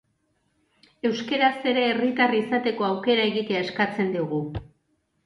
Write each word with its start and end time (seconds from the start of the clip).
Euskaraz 1.09 1.65
ere 1.71 1.83
herritar 1.89 2.33
izateko 2.37 2.87
aukera 2.87 3.29
egitea 3.33 3.61
eskatzen 3.67 4.11
digu. 4.17 4.41